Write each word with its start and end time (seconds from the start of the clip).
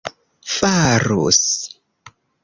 farus 0.53 1.43